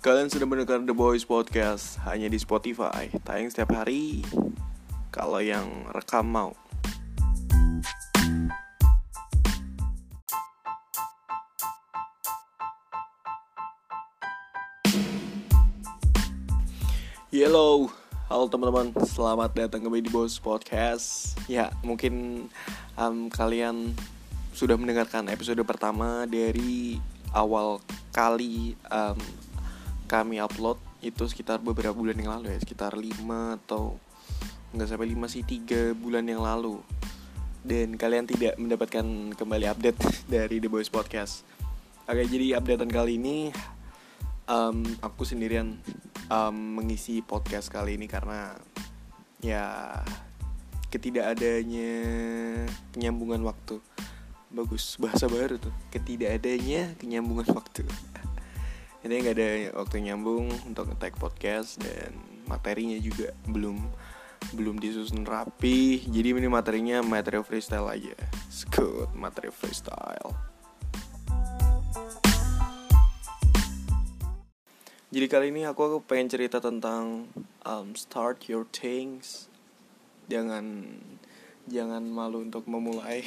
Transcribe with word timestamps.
Kalian 0.00 0.32
sudah 0.32 0.48
mendengar 0.48 0.80
The 0.80 0.96
Boys 0.96 1.28
Podcast 1.28 2.00
hanya 2.08 2.24
di 2.32 2.40
Spotify, 2.40 3.12
tayang 3.20 3.52
setiap 3.52 3.76
hari. 3.76 4.24
Kalau 5.12 5.44
yang 5.44 5.68
rekam 5.92 6.24
mau. 6.24 6.56
Hello, 17.28 17.92
halo 18.32 18.44
teman-teman, 18.48 18.96
selamat 19.04 19.52
datang 19.52 19.84
kembali 19.84 20.08
di 20.08 20.08
Boys 20.08 20.40
Podcast. 20.40 21.36
Ya, 21.44 21.76
mungkin 21.84 22.48
um, 22.96 23.28
kalian 23.28 23.92
sudah 24.56 24.80
mendengarkan 24.80 25.28
episode 25.28 25.60
pertama 25.68 26.24
dari 26.24 26.96
awal 27.36 27.84
kali 28.16 28.80
um, 28.88 29.20
kami 30.10 30.42
upload 30.42 30.82
itu 31.06 31.22
sekitar 31.30 31.62
beberapa 31.62 31.94
bulan 31.94 32.18
yang 32.18 32.34
lalu 32.34 32.50
ya, 32.50 32.58
sekitar 32.58 32.98
5 32.98 33.22
atau 33.62 33.94
nggak 34.74 34.88
sampai 34.90 35.14
5 35.14 35.30
sih 35.30 35.46
3 35.46 35.94
bulan 35.94 36.26
yang 36.26 36.42
lalu. 36.42 36.82
Dan 37.62 37.94
kalian 37.94 38.26
tidak 38.26 38.58
mendapatkan 38.58 39.06
kembali 39.38 39.70
update 39.70 40.00
dari 40.34 40.58
The 40.58 40.66
Boys 40.66 40.90
Podcast. 40.90 41.46
Oke, 42.10 42.26
jadi 42.26 42.58
updatean 42.58 42.90
kali 42.90 43.22
ini 43.22 43.54
um, 44.50 44.82
aku 44.98 45.22
sendirian 45.22 45.78
um, 46.26 46.82
mengisi 46.82 47.22
podcast 47.22 47.70
kali 47.70 47.94
ini 47.94 48.10
karena 48.10 48.58
ya 49.38 49.94
ketidakadanya 50.90 51.94
penyambungan 52.90 53.46
waktu 53.46 53.78
bagus 54.50 54.98
bahasa 54.98 55.30
baru 55.30 55.62
tuh 55.62 55.70
ketidakadanya 55.94 56.98
penyambungan 56.98 57.46
waktu 57.54 57.86
ini 59.00 59.24
nggak 59.24 59.36
ada 59.36 59.50
waktu 59.80 59.96
nyambung 60.04 60.52
untuk 60.68 60.92
nge 60.92 61.16
podcast 61.16 61.80
dan 61.80 62.12
materinya 62.44 63.00
juga 63.00 63.32
belum 63.48 63.80
belum 64.52 64.76
disusun 64.76 65.24
rapi 65.24 66.04
jadi 66.08 66.36
ini 66.36 66.48
materinya 66.48 67.00
materi 67.00 67.40
freestyle 67.40 67.88
aja 67.88 68.16
Skut 68.52 69.12
materi 69.16 69.48
freestyle 69.48 70.50
Jadi 75.10 75.26
kali 75.26 75.50
ini 75.50 75.66
aku, 75.66 75.80
aku 75.90 75.98
pengen 76.06 76.30
cerita 76.30 76.62
tentang 76.62 77.26
um, 77.66 77.98
start 77.98 78.46
your 78.46 78.62
things. 78.70 79.50
Jangan 80.30 80.86
jangan 81.66 82.06
malu 82.06 82.46
untuk 82.46 82.70
memulai. 82.70 83.26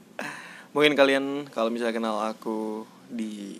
Mungkin 0.76 0.92
kalian 0.92 1.48
kalau 1.48 1.72
misalnya 1.72 1.96
kenal 1.96 2.20
aku 2.20 2.84
di 3.08 3.56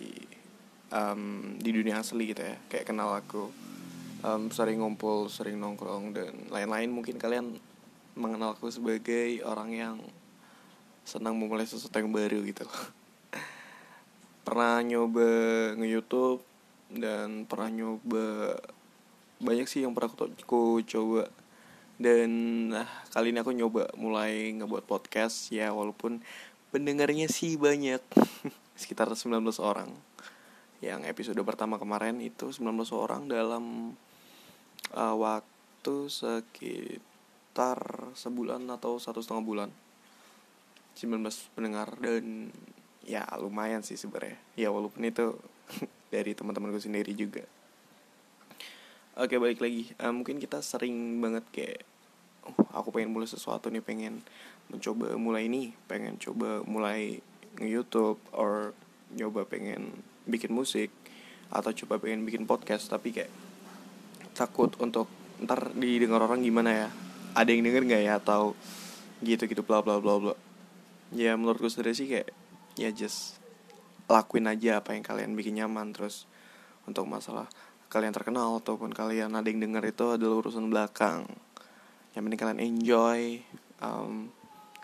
um, 0.93 1.55
di 1.59 1.69
dunia 1.73 2.01
asli 2.01 2.31
gitu 2.31 2.43
ya, 2.43 2.55
kayak 2.71 2.87
kenal 2.87 3.15
aku 3.15 3.51
um, 4.23 4.49
sering 4.51 4.83
ngumpul, 4.83 5.27
sering 5.31 5.59
nongkrong 5.59 6.15
dan 6.15 6.33
lain-lain. 6.51 6.89
Mungkin 6.91 7.19
kalian 7.19 7.57
mengenal 8.17 8.57
aku 8.57 8.71
sebagai 8.73 9.41
orang 9.45 9.69
yang 9.73 9.97
senang 11.07 11.39
memulai 11.39 11.63
sesuatu 11.63 11.95
yang 11.97 12.11
baru 12.11 12.43
gitu 12.43 12.67
loh. 12.67 12.81
Pernah 14.47 14.83
nyoba 14.83 15.29
nge-youtube 15.79 16.43
dan 16.87 17.43
pernah 17.43 17.67
nyoba 17.67 18.55
banyak 19.43 19.67
sih 19.67 19.83
yang 19.83 19.91
pernah 19.91 20.07
aku, 20.07 20.31
aku 20.39 20.61
coba 20.87 21.27
dan 21.97 22.29
nah 22.71 22.87
kali 23.09 23.33
ini 23.33 23.41
aku 23.41 23.51
nyoba 23.51 23.89
mulai 23.97 24.53
ngebuat 24.55 24.85
podcast 24.85 25.49
ya 25.49 25.73
walaupun 25.73 26.21
pendengarnya 26.69 27.25
sih 27.25 27.57
banyak 27.57 27.99
sekitar 28.79 29.09
19 29.09 29.41
orang 29.59 29.89
yang 30.77 31.01
episode 31.09 31.41
pertama 31.41 31.81
kemarin 31.81 32.21
itu 32.21 32.53
19 32.53 32.77
orang 32.93 33.25
dalam 33.25 33.97
uh, 34.93 35.15
waktu 35.17 35.95
sekitar 36.05 37.79
sebulan 38.13 38.61
atau 38.69 39.01
satu 39.01 39.25
setengah 39.25 39.45
bulan. 39.45 39.69
19 40.97 41.21
pendengar 41.53 41.93
dan 42.01 42.53
ya 43.05 43.25
lumayan 43.41 43.81
sih 43.81 43.97
sebenarnya. 43.97 44.37
Ya 44.53 44.69
walaupun 44.69 45.01
itu 45.05 45.33
dari 46.13 46.37
teman-temanku 46.37 46.77
sendiri 46.77 47.17
juga. 47.17 47.45
Oke 49.17 49.41
balik 49.41 49.57
lagi. 49.57 49.89
Uh, 49.97 50.13
mungkin 50.13 50.37
kita 50.37 50.61
sering 50.61 50.93
banget 51.17 51.45
kayak 51.49 51.81
oh, 52.45 52.53
aku 52.77 52.93
pengen 52.93 53.17
mulai 53.17 53.25
sesuatu 53.25 53.73
nih 53.73 53.81
pengen 53.81 54.21
mencoba 54.69 55.15
mulai 55.17 55.47
ini 55.47 55.73
pengen 55.87 56.19
coba 56.19 56.61
mulai 56.67 57.23
nge 57.57 57.65
YouTube 57.65 58.19
or 58.35 58.75
nyoba 59.15 59.47
pengen 59.47 60.03
bikin 60.27 60.51
musik 60.51 60.91
atau 61.47 61.71
coba 61.71 62.03
pengen 62.03 62.27
bikin 62.27 62.43
podcast 62.43 62.91
tapi 62.91 63.15
kayak 63.15 63.31
takut 64.35 64.75
untuk 64.83 65.07
ntar 65.41 65.73
didengar 65.73 66.21
orang 66.21 66.43
gimana 66.43 66.71
ya? 66.85 66.89
Ada 67.33 67.49
yang 67.55 67.65
denger 67.65 67.83
nggak 67.87 68.03
ya? 68.03 68.13
Atau 68.21 68.53
gitu 69.25 69.49
gitu 69.49 69.65
bla 69.65 69.81
bla 69.81 69.97
bla 69.97 70.19
bla. 70.19 70.35
Ya 71.15 71.33
menurutku 71.33 71.71
sendiri 71.71 71.95
sih 71.95 72.05
kayak 72.05 72.29
ya 72.77 72.91
just 72.93 73.39
lakuin 74.05 74.45
aja 74.45 74.83
apa 74.83 74.93
yang 74.93 75.01
kalian 75.01 75.33
bikin 75.33 75.57
nyaman. 75.57 75.95
Terus 75.95 76.29
untuk 76.85 77.07
masalah 77.09 77.49
kalian 77.87 78.11
terkenal 78.11 78.59
ataupun 78.59 78.91
kalian 78.91 79.31
ada 79.31 79.47
yang 79.47 79.63
denger 79.63 79.83
itu 79.95 80.05
adalah 80.19 80.43
urusan 80.43 80.67
belakang. 80.67 81.23
Yang 82.13 82.21
penting 82.27 82.41
kalian 82.41 82.61
enjoy 82.61 83.21
um, 83.79 84.29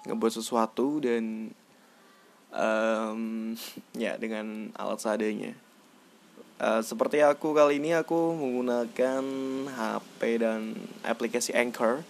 ngebuat 0.07 0.33
sesuatu 0.33 1.03
dan 1.03 1.51
um, 2.53 3.53
ya 4.03 4.19
dengan 4.19 4.75
alat 4.75 4.99
seadanya. 4.99 5.55
Uh, 6.59 6.79
seperti 6.83 7.23
aku 7.23 7.55
kali 7.55 7.81
ini 7.81 7.95
aku 7.95 8.35
menggunakan 8.35 9.23
HP 9.73 10.19
dan 10.43 10.75
aplikasi 11.03 11.51
Anchor 11.55 12.05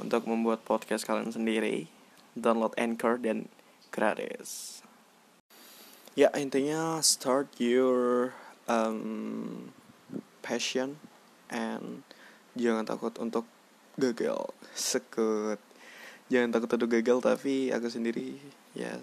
untuk 0.00 0.24
membuat 0.26 0.64
podcast 0.64 1.04
kalian 1.04 1.32
sendiri. 1.32 1.86
Download 2.32 2.72
Anchor 2.80 3.20
dan 3.20 3.46
gratis. 3.92 4.80
Ya 6.18 6.32
intinya 6.34 6.98
start 7.00 7.52
your 7.62 8.32
um, 8.66 9.70
passion 10.42 10.98
and 11.48 12.02
jangan 12.58 12.84
takut 12.84 13.14
untuk 13.22 13.46
gagal. 14.00 14.50
Sekut. 14.74 15.60
Jangan 16.28 16.50
takut 16.54 16.70
untuk 16.74 16.90
gagal 16.90 17.18
tapi 17.22 17.70
aku 17.70 17.86
sendiri 17.86 18.38
ya 18.74 18.98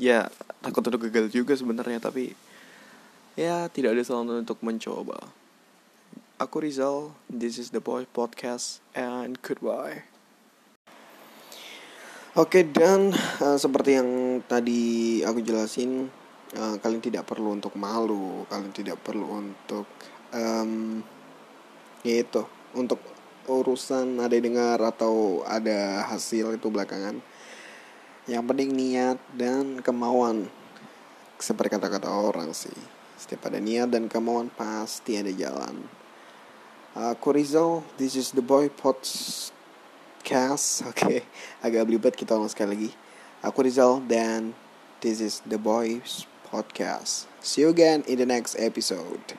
ya 0.00 0.28
takut 0.64 0.84
untuk 0.86 1.08
gagal 1.08 1.28
juga 1.28 1.52
sebenarnya 1.52 2.00
tapi 2.00 2.32
ya 3.36 3.68
tidak 3.68 3.96
ada 3.96 4.02
salahnya 4.04 4.44
untuk 4.44 4.60
mencoba. 4.64 5.18
Aku 6.40 6.64
Rizal 6.64 7.14
this 7.30 7.60
is 7.60 7.70
the 7.70 7.80
boy 7.80 8.08
podcast 8.10 8.82
and 8.96 9.38
goodbye. 9.44 10.04
Oke 12.32 12.64
dan 12.64 13.12
uh, 13.44 13.60
seperti 13.60 14.00
yang 14.00 14.40
tadi 14.48 15.20
aku 15.20 15.44
jelasin 15.44 16.08
uh, 16.56 16.80
kalian 16.80 17.04
tidak 17.04 17.28
perlu 17.28 17.52
untuk 17.52 17.76
malu 17.76 18.48
kalian 18.48 18.72
tidak 18.72 18.96
perlu 19.04 19.28
untuk 19.28 19.84
um, 20.32 21.04
ya 22.00 22.24
itu 22.24 22.42
untuk 22.72 23.04
urusan 23.50 24.16
ada 24.22 24.32
dengar 24.38 24.78
atau 24.80 25.44
ada 25.44 26.06
hasil 26.08 26.56
itu 26.56 26.72
belakangan 26.72 27.20
yang 28.30 28.46
penting 28.46 28.70
niat 28.70 29.18
dan 29.34 29.82
kemauan. 29.82 30.46
Seperti 31.42 31.74
kata-kata 31.74 32.06
orang 32.06 32.54
sih. 32.54 32.74
Setiap 33.18 33.50
ada 33.50 33.58
niat 33.58 33.90
dan 33.90 34.06
kemauan 34.06 34.46
pasti 34.50 35.18
ada 35.18 35.30
jalan. 35.34 35.82
Aku 36.94 37.34
Rizal 37.34 37.82
this 37.98 38.14
is 38.14 38.30
the 38.30 38.44
boy 38.44 38.70
podcast. 38.70 39.50
Oke 40.90 40.94
okay. 40.94 41.18
agak 41.64 41.82
belibet 41.88 42.14
kita 42.14 42.38
ulang 42.38 42.50
sekali 42.50 42.70
lagi. 42.78 42.90
Aku 43.42 43.66
Rizal 43.66 43.98
dan 44.06 44.54
this 45.02 45.18
is 45.18 45.42
The 45.42 45.58
Boys 45.58 46.30
Podcast. 46.46 47.26
See 47.42 47.66
you 47.66 47.74
again 47.74 48.06
in 48.06 48.22
the 48.22 48.28
next 48.28 48.54
episode 48.54 49.34